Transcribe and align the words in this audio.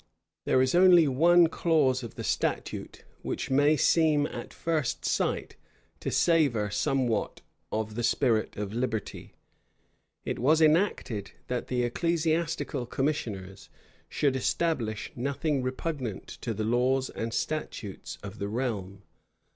There 0.45 0.63
is 0.63 0.73
only 0.73 1.07
one 1.07 1.45
clause 1.45 2.01
of 2.01 2.15
the 2.15 2.23
statute 2.23 3.03
which 3.21 3.51
may 3.51 3.77
seem 3.77 4.25
at 4.25 4.51
first 4.51 5.05
sight 5.05 5.57
to 5.99 6.09
savor 6.09 6.71
somewhat 6.71 7.41
of 7.71 7.93
the 7.93 8.01
spirit 8.01 8.57
of 8.57 8.73
liberty: 8.73 9.35
it 10.25 10.39
was 10.39 10.59
enacted, 10.59 11.33
that 11.49 11.67
the 11.67 11.83
ecclesiastical 11.83 12.87
commissioners 12.87 13.69
should 14.09 14.35
establish 14.35 15.11
nothing 15.15 15.61
repugnant 15.61 16.25
to 16.27 16.55
the 16.55 16.63
laws 16.63 17.11
and 17.11 17.31
statutes 17.31 18.17
of 18.23 18.39
the 18.39 18.47
realm. 18.47 19.03